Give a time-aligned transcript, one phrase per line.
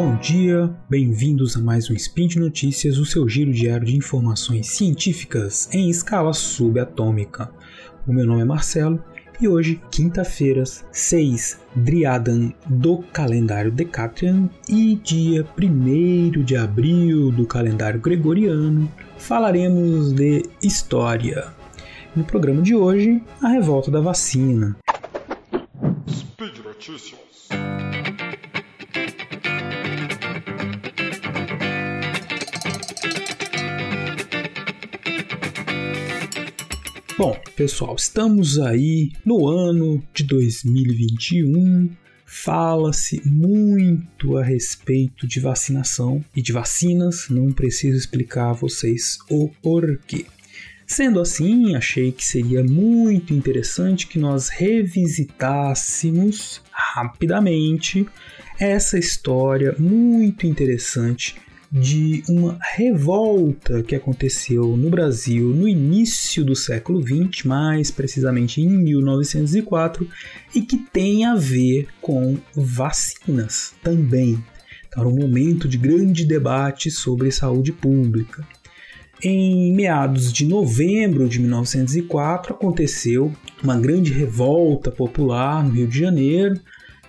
[0.00, 4.68] Bom dia, bem-vindos a mais um Spin de Notícias, o seu giro diário de informações
[4.68, 7.50] científicas em escala subatômica.
[8.06, 9.02] O meu nome é Marcelo
[9.40, 18.00] e hoje, quinta-feira, 6 Driadan do calendário Decatrian e dia 1 de abril do calendário
[18.00, 21.48] gregoriano, falaremos de história.
[22.14, 24.76] No programa de hoje, a revolta da vacina.
[26.08, 27.18] Speed Notícias.
[37.18, 41.90] Bom, pessoal, estamos aí no ano de 2021.
[42.24, 49.50] Fala-se muito a respeito de vacinação e de vacinas, não preciso explicar a vocês o
[49.60, 50.26] porquê.
[50.86, 58.06] Sendo assim, achei que seria muito interessante que nós revisitássemos rapidamente
[58.60, 61.34] essa história muito interessante
[61.70, 68.68] de uma revolta que aconteceu no Brasil no início do século XX, mais precisamente em
[68.68, 70.08] 1904,
[70.54, 74.42] e que tem a ver com vacinas também.
[74.88, 78.46] Então, era um momento de grande debate sobre saúde pública.
[79.22, 86.60] Em meados de novembro de 1904 aconteceu uma grande revolta popular no Rio de Janeiro,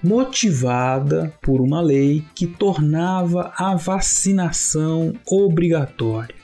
[0.03, 6.35] motivada por uma lei que tornava a vacinação obrigatória.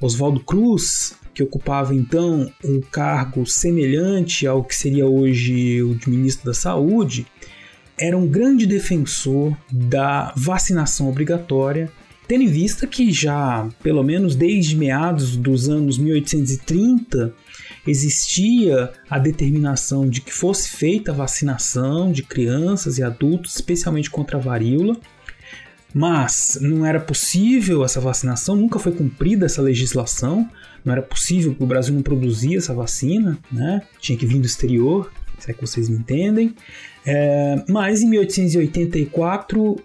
[0.00, 6.46] Oswaldo Cruz, que ocupava então um cargo semelhante ao que seria hoje o de ministro
[6.46, 7.26] da Saúde,
[7.98, 11.90] era um grande defensor da vacinação obrigatória,
[12.26, 17.34] tendo em vista que já, pelo menos desde meados dos anos 1830,
[17.86, 24.38] existia a determinação de que fosse feita a vacinação de crianças e adultos, especialmente contra
[24.38, 24.96] a varíola,
[25.94, 30.48] mas não era possível essa vacinação, nunca foi cumprida essa legislação,
[30.84, 33.82] não era possível porque o Brasil não produzia essa vacina, né?
[34.00, 36.54] tinha que vir do exterior, se é que vocês me entendem.
[37.06, 39.78] É, mas em 1884 uh,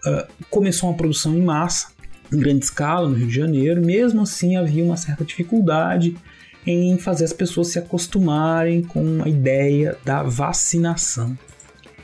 [0.49, 1.89] começou uma produção em massa,
[2.31, 6.15] em grande escala, no Rio de Janeiro, mesmo assim havia uma certa dificuldade
[6.72, 11.38] em fazer as pessoas se acostumarem com a ideia da vacinação.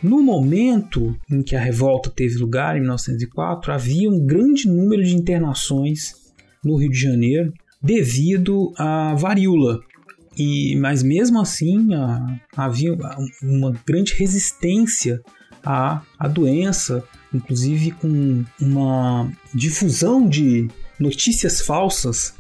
[0.01, 5.15] No momento em que a revolta teve lugar, em 1904, havia um grande número de
[5.15, 6.13] internações
[6.63, 9.79] no Rio de Janeiro devido à varíola.
[10.37, 12.95] E, mas mesmo assim a, havia
[13.41, 15.21] uma grande resistência
[15.63, 17.03] à, à doença,
[17.33, 20.67] inclusive com uma difusão de
[20.99, 22.33] notícias falsas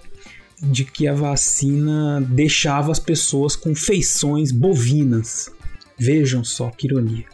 [0.61, 5.49] de que a vacina deixava as pessoas com feições bovinas.
[5.97, 7.25] Vejam só que ironia.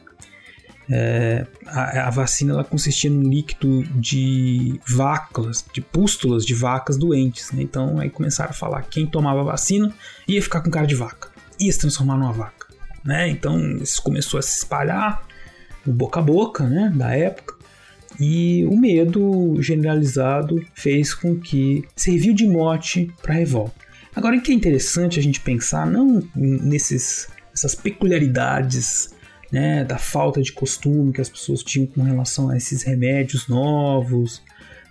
[0.94, 7.52] É, a, a, vacina ela consistia num líquido de vacas, de pústulas de vacas doentes.
[7.52, 7.62] Né?
[7.64, 9.94] Então aí começaram a falar que quem tomava a vacina
[10.28, 12.68] ia ficar com cara de vaca, ia se transformar numa vaca.
[13.06, 13.30] Né?
[13.30, 15.26] Então isso começou a se espalhar
[15.86, 17.61] no boca a boca né, da época.
[18.20, 23.76] E o medo generalizado fez com que serviu de mote para a revolta.
[24.16, 29.14] Agora, o que é interessante a gente pensar não nesses essas peculiaridades
[29.52, 34.42] né, da falta de costume que as pessoas tinham com relação a esses remédios novos,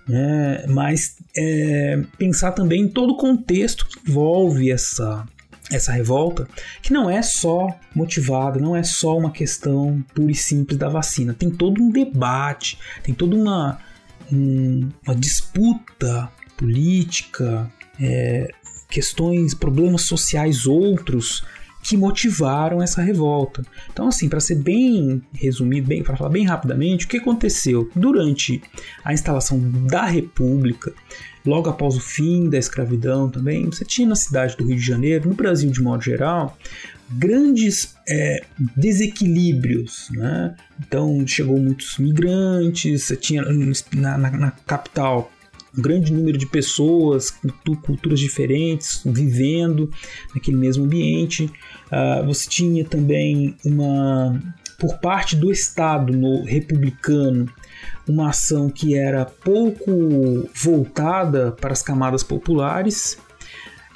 [0.06, 5.26] né, mas é, pensar também em todo o contexto que envolve essa
[5.70, 6.48] essa revolta,
[6.82, 11.32] que não é só motivada, não é só uma questão pura e simples da vacina.
[11.32, 13.78] Tem todo um debate, tem toda uma,
[14.32, 17.70] um, uma disputa política,
[18.00, 18.48] é,
[18.88, 21.44] questões, problemas sociais outros
[21.82, 23.64] que motivaram essa revolta.
[23.92, 28.62] Então, assim, para ser bem resumido, bem, para falar bem rapidamente, o que aconteceu durante
[29.04, 30.92] a instalação da República,
[31.44, 35.28] logo após o fim da escravidão também, você tinha na cidade do Rio de Janeiro,
[35.28, 36.56] no Brasil de modo geral,
[37.10, 38.44] grandes é,
[38.76, 40.08] desequilíbrios.
[40.10, 40.54] Né?
[40.86, 45.32] Então chegou muitos migrantes, você tinha na, na, na capital
[45.76, 47.32] um grande número de pessoas
[47.82, 49.90] culturas diferentes vivendo
[50.34, 51.44] naquele mesmo ambiente.
[51.44, 54.40] Uh, você tinha também uma,
[54.78, 57.48] por parte do Estado no republicano,
[58.08, 63.16] uma ação que era pouco voltada para as camadas populares,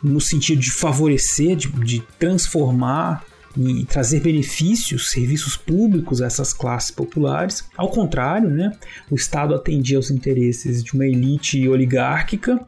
[0.03, 3.25] no sentido de favorecer, de, de transformar
[3.57, 7.65] e trazer benefícios, serviços públicos a essas classes populares.
[7.77, 8.73] Ao contrário, né,
[9.11, 12.61] o Estado atendia aos interesses de uma elite oligárquica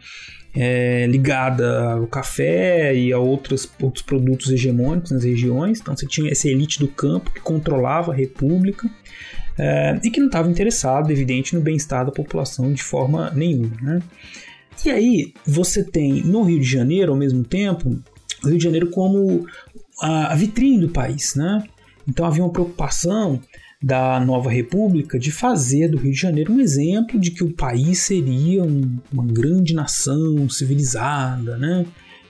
[0.56, 5.80] é, ligada ao café e a outros, outros produtos hegemônicos nas regiões.
[5.80, 8.88] Então você tinha essa elite do campo que controlava a república
[9.58, 13.76] é, e que não estava interessado, evidente, no bem-estar da população de forma nenhuma.
[13.82, 14.02] Né?
[14.84, 17.98] E aí você tem no Rio de Janeiro, ao mesmo tempo,
[18.42, 19.46] o Rio de Janeiro como
[20.00, 21.34] a, a vitrine do país.
[21.34, 21.62] Né?
[22.08, 23.40] Então havia uma preocupação
[23.82, 28.00] da nova república de fazer do Rio de Janeiro um exemplo de que o país
[28.00, 31.84] seria um, uma grande nação civilizada, né?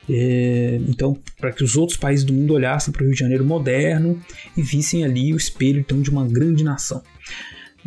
[0.09, 3.45] É, então, para que os outros países do mundo olhassem para o Rio de Janeiro
[3.45, 4.21] moderno
[4.57, 7.03] e vissem ali o espelho então, de uma grande nação.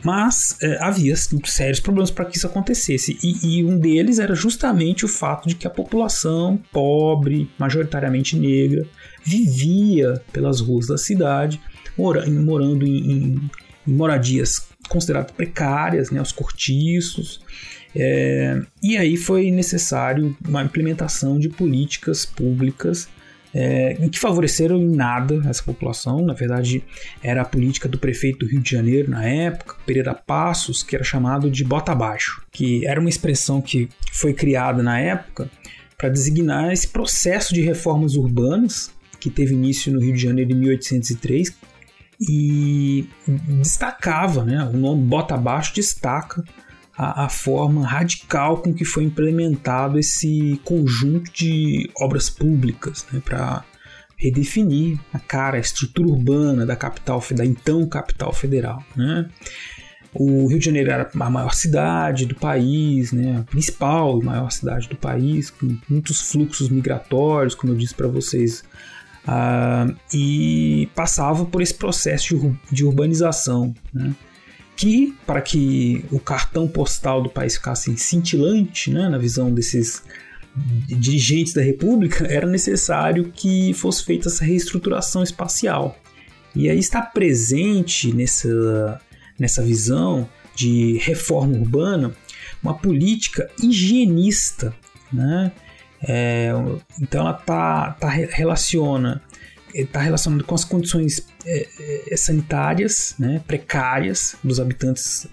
[0.04, 5.06] Mas é, havia sérios problemas para que isso acontecesse, e, e, um deles era justamente
[5.06, 8.86] o fato de que a população pobre, majoritariamente negra,
[9.24, 11.60] vivia pelas ruas da cidade,
[11.98, 13.50] mora, morando em, em,
[13.88, 17.42] em moradias consideradas precárias, né, os cortiços,
[17.96, 23.08] é, e aí foi necessário uma implementação de políticas públicas
[23.54, 26.22] é, que favoreceram em nada essa população.
[26.24, 26.84] Na verdade,
[27.24, 31.04] era a política do prefeito do Rio de Janeiro na época, Pereira Passos, que era
[31.04, 35.50] chamado de bota abaixo, que era uma expressão que foi criada na época
[35.98, 40.56] para designar esse processo de reformas urbanas que teve início no Rio de Janeiro em
[40.56, 41.54] 1803
[42.22, 46.44] e destacava, né, o nome bota abaixo destaca
[47.00, 53.64] a, a, forma radical com que foi implementado esse conjunto de obras públicas né, para
[54.18, 58.84] redefinir a cara, a estrutura urbana da capital, da então capital federal.
[58.98, 59.30] Né?
[60.14, 64.52] O Rio de Janeiro era a maior cidade do país, né, a principal e maior
[64.52, 68.62] cidade do país, com muitos fluxos migratórios, como eu disse para vocês,
[69.24, 73.74] uh, e passava por esse processo de, de urbanização.
[73.94, 74.14] Né?
[74.80, 80.02] Que, para que o cartão postal do país ficasse cintilante, né, na visão desses
[80.88, 85.98] dirigentes da República, era necessário que fosse feita essa reestruturação espacial.
[86.56, 89.02] E aí está presente nessa,
[89.38, 92.14] nessa visão de reforma urbana
[92.64, 94.74] uma política higienista.
[95.12, 95.52] Né?
[96.02, 96.52] É,
[97.02, 99.22] então ela tá, tá, relaciona
[99.74, 101.68] está relacionado com as condições é,
[102.12, 105.28] é, sanitárias né, precárias dos habitantes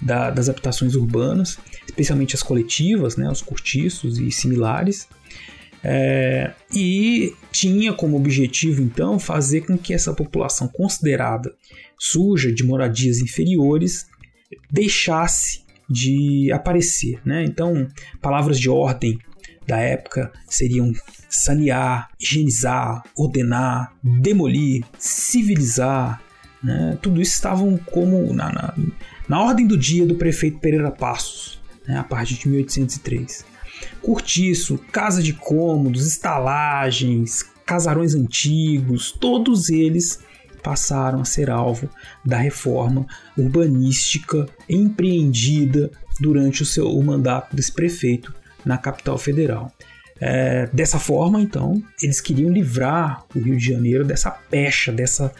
[0.00, 5.08] da, das habitações urbanas, especialmente as coletivas, né, os cortiços e similares.
[5.82, 11.54] É, e tinha como objetivo então fazer com que essa população considerada
[11.96, 14.06] suja de moradias inferiores
[14.70, 17.20] deixasse de aparecer.
[17.24, 17.44] Né?
[17.44, 17.86] Então,
[18.20, 19.18] palavras de ordem
[19.68, 20.92] da época seriam
[21.28, 26.22] sanear, higienizar, ordenar, demolir, civilizar.
[26.62, 26.98] Né?
[27.02, 28.74] Tudo isso estavam como na, na,
[29.28, 31.98] na, ordem do dia do prefeito Pereira Passos, né?
[31.98, 33.44] a partir de 1803.
[34.00, 40.20] Cortiço, casa de cômodos, estalagens, casarões antigos, todos eles
[40.62, 41.88] passaram a ser alvo
[42.24, 43.06] da reforma
[43.36, 49.72] urbanística empreendida durante o seu o mandato desse prefeito na capital federal.
[50.20, 55.32] É, dessa forma, então, eles queriam livrar o Rio de Janeiro dessa pecha, dessa,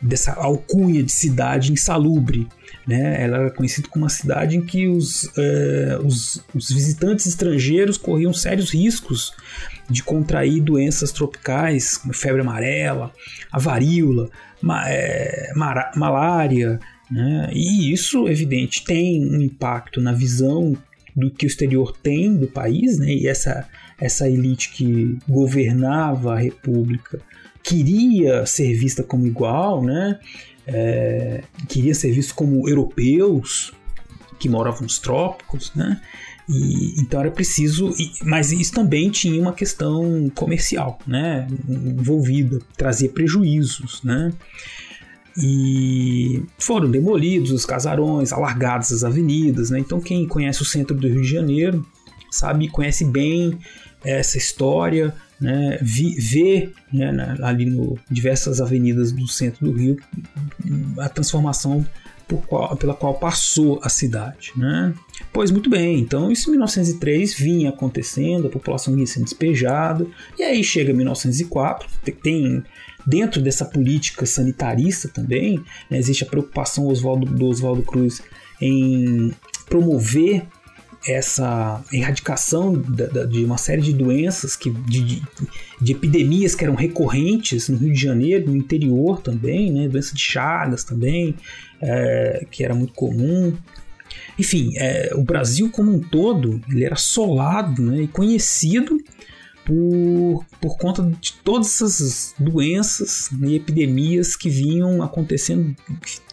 [0.00, 2.48] dessa alcunha de cidade insalubre.
[2.86, 3.22] Né?
[3.22, 8.32] Ela era conhecida como uma cidade em que os, é, os, os, visitantes estrangeiros corriam
[8.32, 9.34] sérios riscos
[9.88, 13.12] de contrair doenças tropicais, como febre amarela,
[13.52, 14.30] a varíola,
[14.62, 15.52] ma, é,
[15.94, 16.80] malária.
[17.10, 17.50] Né?
[17.52, 20.74] E isso, evidente, tem um impacto na visão
[21.14, 23.12] do que o exterior tem do país, né?
[23.12, 23.68] E essa
[24.00, 27.20] essa elite que governava a república
[27.62, 30.18] queria ser vista como igual, né?
[30.66, 33.72] É, queria ser visto como europeus
[34.38, 36.00] que moravam nos trópicos, né?
[36.48, 37.92] E, então era preciso,
[38.24, 41.46] mas isso também tinha uma questão comercial, né?
[41.68, 44.32] Envolvida, trazia prejuízos, né?
[45.36, 49.78] E foram demolidos os casarões, alargadas as avenidas, né?
[49.78, 51.86] Então quem conhece o centro do Rio de Janeiro
[52.30, 53.58] sabe, conhece bem
[54.04, 59.96] essa história, né, vi, ver né, ali no diversas avenidas do centro do Rio
[60.98, 61.86] a transformação
[62.46, 64.52] qual, pela qual passou a cidade.
[64.56, 64.94] Né?
[65.32, 70.06] Pois muito bem, então isso em 1903 vinha acontecendo, a população vinha sendo despejada,
[70.38, 71.88] e aí chega 1904,
[72.22, 72.62] tem
[73.06, 78.22] dentro dessa política sanitarista também, né, existe a preocupação Oswaldo, do Oswaldo Cruz
[78.60, 79.32] em
[79.66, 80.46] promover
[81.06, 82.80] essa erradicação
[83.28, 85.22] de uma série de doenças, que, de,
[85.80, 89.88] de, epidemias que eram recorrentes no Rio de Janeiro, no interior também, né?
[89.88, 91.34] doença de Chagas também,
[91.80, 93.52] é, que era muito comum.
[94.38, 98.02] Enfim, é, o Brasil como um todo ele era assolado né?
[98.02, 98.98] e conhecido
[99.64, 105.74] por, por conta de todas essas doenças e epidemias que vinham acontecendo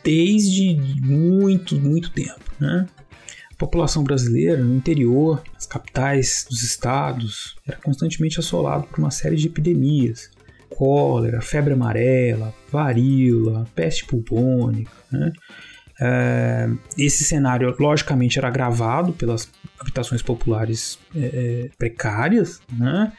[0.04, 2.40] desde muito, muito tempo.
[2.60, 2.88] Né?
[3.52, 9.36] A população brasileira no interior, as capitais dos estados, era constantemente assolado por uma série
[9.36, 10.32] de epidemias.
[10.70, 14.92] Cólera, febre amarela, varíola, peste bubônica.
[15.12, 15.32] Né?
[16.02, 21.20] É, esse cenário, logicamente, era agravado pelas habitações populares é,
[21.66, 23.12] é precárias, né?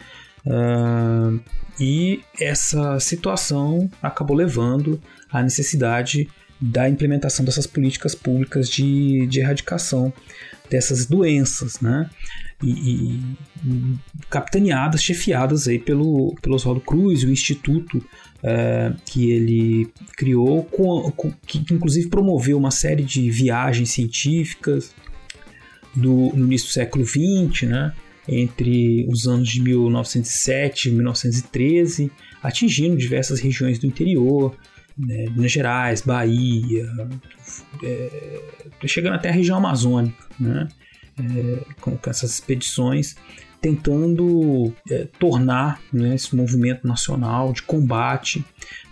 [0.47, 1.39] Uh,
[1.79, 6.29] e essa situação acabou levando à necessidade
[6.61, 10.13] da implementação dessas políticas públicas de, de erradicação
[10.71, 12.09] dessas doenças, né?
[12.62, 13.21] E, e,
[14.29, 18.05] capitaneadas, chefiadas aí pelo, pelo Oswaldo Cruz, o instituto
[18.43, 24.95] é, que ele criou, com, com, que inclusive promoveu uma série de viagens científicas
[25.95, 27.95] do, no início do século XX, né?
[28.29, 32.12] entre os anos de 1907 e 1913,
[32.43, 34.57] atingindo diversas regiões do interior,
[34.97, 36.88] né, Minas Gerais, Bahia,
[37.83, 38.40] é,
[38.87, 40.69] chegando até a região amazônica, né,
[41.81, 43.17] com, com, essas expedições,
[43.61, 48.45] tentando é, tornar né, esse movimento nacional de combate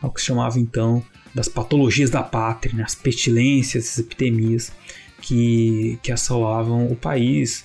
[0.03, 1.03] ao que se chamava então
[1.35, 4.73] das patologias da pátria, né, as pestilências, as epidemias
[5.21, 7.65] que, que assolavam o país.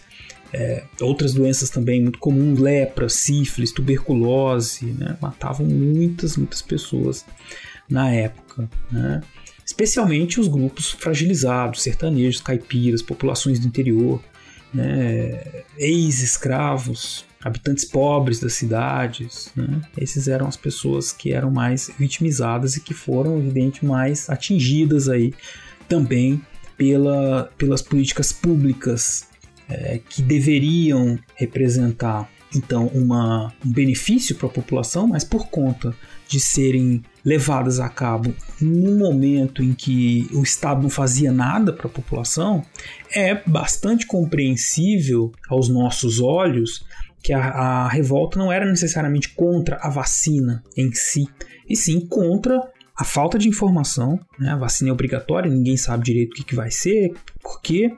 [0.56, 7.26] É, outras doenças também muito comuns, lepra, sífilis, tuberculose, né, matavam muitas, muitas pessoas
[7.90, 8.70] na época.
[8.92, 9.22] Né?
[9.66, 14.22] Especialmente os grupos fragilizados, sertanejos, caipiras, populações do interior,
[14.74, 15.64] né?
[15.78, 19.52] ex-escravos, habitantes pobres das cidades.
[19.56, 19.82] Né?
[19.98, 25.34] Esses eram as pessoas que eram mais vitimizadas e que foram, evidente, mais atingidas aí
[25.88, 26.42] também
[26.78, 29.28] pela, pelas políticas públicas
[29.70, 35.96] é, que deveriam representar então uma, um benefício para a população, mas por conta
[36.28, 41.88] de serem levadas a cabo num momento em que o Estado não fazia nada para
[41.88, 42.64] a população,
[43.12, 46.86] é bastante compreensível aos nossos olhos
[47.22, 51.26] que a, a, revolta não era necessariamente contra a vacina em si,
[51.70, 52.60] e sim contra
[52.96, 54.20] a falta de informação.
[54.38, 54.52] Né?
[54.52, 57.96] A vacina é obrigatória, ninguém sabe direito o que, que vai ser, por quê.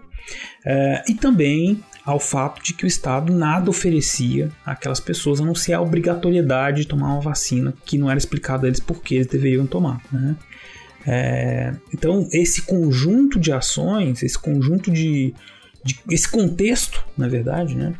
[0.65, 5.55] É, e também ao fato de que o Estado nada oferecia àquelas pessoas, a não
[5.55, 9.15] ser a obrigatoriedade de tomar uma vacina, que não era explicado a eles por que
[9.15, 10.01] eles deveriam tomar.
[10.11, 10.35] Né?
[11.07, 15.33] É, então, esse conjunto de ações, esse conjunto de,
[15.83, 17.95] de, esse contexto, na verdade, né?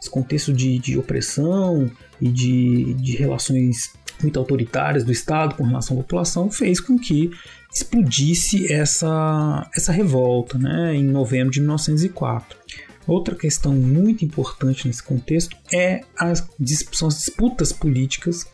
[0.00, 3.92] esse contexto de, de opressão e de, de relações
[4.22, 7.30] muito autoritárias do Estado com relação à população, fez com que
[7.72, 10.94] explodisse essa, essa revolta né?
[10.94, 12.58] em novembro de 1904.
[13.06, 16.46] Outra questão muito importante nesse contexto é as,
[16.92, 18.46] são as disputas políticas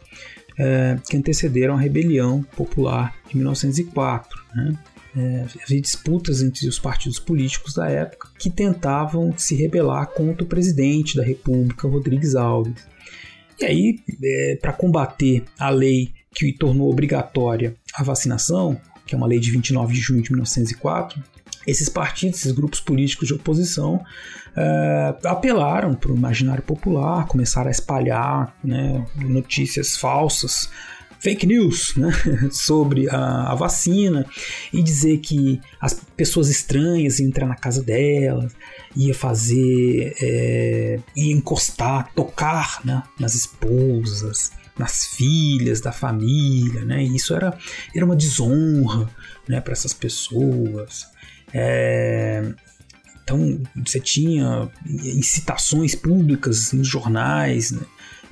[0.56, 4.40] é, que antecederam a rebelião popular de 1904.
[4.54, 4.78] Né?
[5.16, 10.47] É, havia disputas entre os partidos políticos da época que tentavam se rebelar contra o
[10.47, 12.87] presidente da República, Rodrigues Alves.
[13.61, 19.26] E aí, é, para combater a lei que tornou obrigatória a vacinação, que é uma
[19.26, 21.23] lei de 29 de junho de 1904,
[21.66, 27.70] esses partidos, esses grupos políticos de oposição uh, apelaram para o imaginário popular, começaram a
[27.70, 30.68] espalhar né, notícias falsas,
[31.25, 32.11] fake news né,
[32.52, 34.26] sobre a, a, vacina
[34.71, 38.54] e dizer que as pessoas estranhas iam entrar na casa delas,
[38.95, 47.02] ia fazer, é, ia encostar, tocar né, nas esposas, nas filhas da família, né?
[47.02, 47.57] E isso era,
[47.97, 49.09] era uma desonra
[49.49, 51.07] né, para essas pessoas.
[51.54, 52.52] É,
[53.23, 57.81] então você tinha incitações públicas nos jornais, né,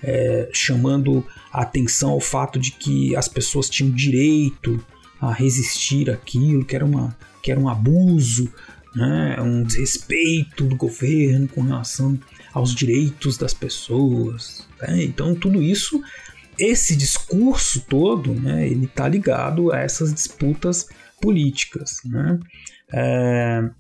[0.02, 4.84] é, chamando a atenção ao fato de que as pessoas tinham direito
[5.20, 6.86] a resistir àquilo, que era,
[7.40, 8.52] que era um abuso,
[8.94, 12.18] né, um desrespeito do governo com relação
[12.52, 14.66] aos direitos das pessoas.
[14.80, 15.04] Né?
[15.04, 16.02] Então tudo isso,
[16.58, 20.88] esse discurso todo, né, ele está ligado a essas disputas
[21.20, 22.00] políticas.
[22.04, 22.38] Né?
[22.92, 23.70] É,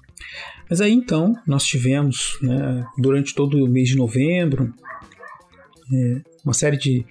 [0.70, 4.72] mas aí então nós tivemos, né, durante todo o mês de novembro,
[5.92, 7.04] é, uma série de,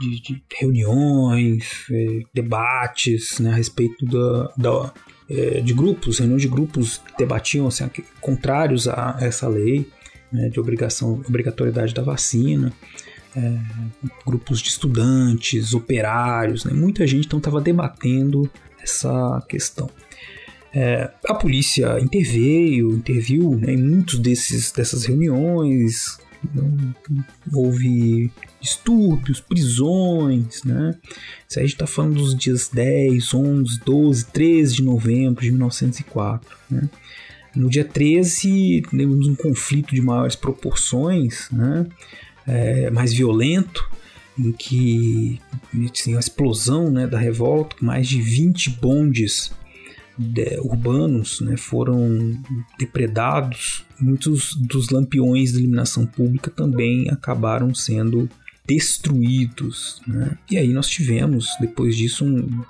[0.00, 4.94] de, de reuniões, é, debates né, a respeito da, da
[5.28, 7.88] é, de grupos, reuniões de grupos que debatiam assim,
[8.20, 9.88] contrários a essa lei
[10.30, 12.72] né, de obrigação, obrigatoriedade da vacina.
[13.34, 13.58] É,
[14.26, 18.50] grupos de estudantes, operários, né, muita gente então estava debatendo
[18.82, 19.88] essa questão.
[20.74, 26.18] É, a polícia interveio, interviu né, em muitos desses, dessas reuniões,
[27.52, 28.30] houve
[28.60, 30.94] distúrbios, prisões, né?
[31.48, 35.50] Isso aí a gente está falando dos dias 10, 11, 12, 13 de novembro de
[35.50, 36.88] 1904, né?
[37.54, 41.86] No dia 13, temos um conflito de maiores proporções, né?
[42.46, 43.88] É, mais violento,
[44.38, 45.40] em que
[45.92, 49.52] assim, a explosão né, da revolta, mais de 20 bondes
[50.18, 52.36] de, urbanos né, foram
[52.78, 58.28] depredados, muitos dos lampiões da iluminação pública também acabaram sendo
[58.66, 60.02] destruídos.
[60.06, 60.36] Né?
[60.50, 62.62] E aí nós tivemos, depois disso, um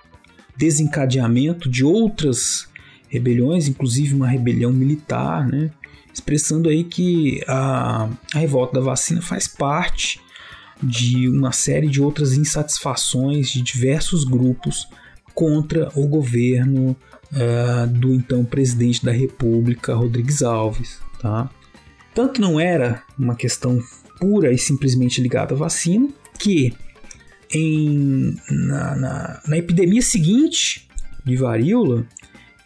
[0.56, 2.68] desencadeamento de outras
[3.08, 5.70] rebeliões, inclusive uma rebelião militar, né?
[6.12, 10.20] expressando aí que a, a revolta da vacina faz parte
[10.82, 14.88] de uma série de outras insatisfações de diversos grupos
[15.34, 16.96] contra o governo
[17.32, 21.00] uh, do então presidente da República, Rodrigues Alves.
[21.22, 21.48] Tá?
[22.14, 23.80] Tanto não era uma questão
[24.18, 26.74] pura e simplesmente ligada à vacina, que
[27.54, 30.88] em, na, na, na epidemia seguinte
[31.24, 32.04] de varíola,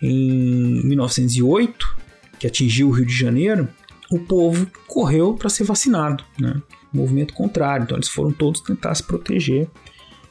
[0.00, 1.96] em 1908,
[2.38, 3.68] que atingiu o Rio de Janeiro,
[4.10, 6.60] o povo correu para ser vacinado, né?
[6.92, 7.84] movimento contrário.
[7.84, 9.68] Então eles foram todos tentar se proteger,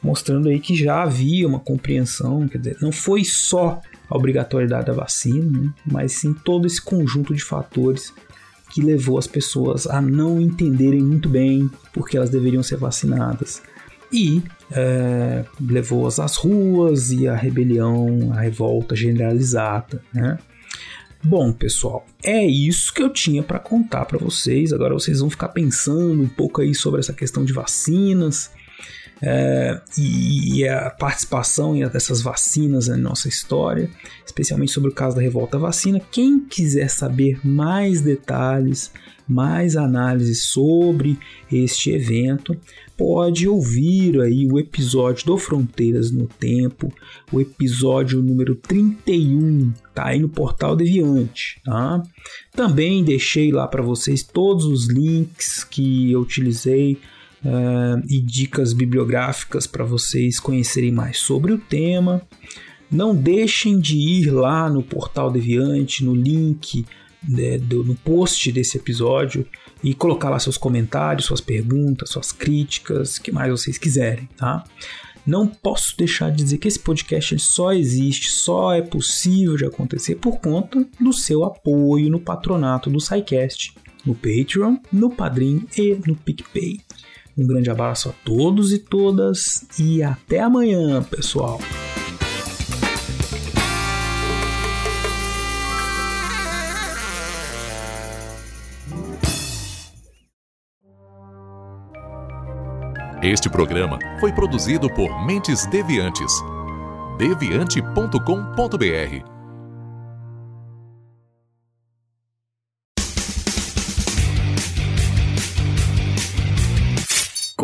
[0.02, 4.92] mostrando aí que já havia uma compreensão, quer dizer, não foi só a obrigatoriedade da
[4.92, 5.72] vacina, né?
[5.84, 8.12] mas sim todo esse conjunto de fatores
[8.70, 13.62] que levou as pessoas a não entenderem muito bem porque elas deveriam ser vacinadas
[14.12, 20.38] e é, levou-as às ruas e à rebelião, à revolta generalizada, né?
[21.22, 24.72] Bom, pessoal, é isso que eu tinha para contar para vocês.
[24.72, 28.50] Agora vocês vão ficar pensando um pouco aí sobre essa questão de vacinas
[29.22, 33.90] é, e, a participação dessas vacinas na nossa história,
[34.24, 36.00] especialmente sobre o caso da revolta vacina.
[36.10, 38.92] Quem quiser saber mais detalhes,
[39.26, 41.18] mais análises sobre
[41.50, 42.56] este evento,
[42.96, 46.92] pode ouvir aí o episódio do Fronteiras no Tempo,
[47.32, 52.02] o episódio número 31, tá aí no portal Deviante, tá?
[52.54, 56.98] Também deixei lá para vocês todos os links que eu utilizei
[57.46, 62.20] uh, e dicas bibliográficas para vocês conhecerem mais sobre o tema.
[62.90, 66.84] Não deixem de ir lá no portal Deviante, no link
[67.28, 69.46] né, do, no post desse episódio
[69.82, 74.64] e colocar lá seus comentários, suas perguntas, suas críticas, o que mais vocês quiserem, tá?
[75.26, 80.14] Não posso deixar de dizer que esse podcast só existe, só é possível de acontecer
[80.16, 86.14] por conta do seu apoio no patronato do SciCast, no Patreon, no Padrim e no
[86.14, 86.80] PicPay.
[87.36, 91.60] Um grande abraço a todos e todas e até amanhã, pessoal!
[103.22, 106.32] Este programa foi produzido por Mentes Deviantes.
[107.18, 109.35] deviante.com.br.